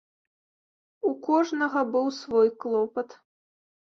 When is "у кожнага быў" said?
1.09-2.09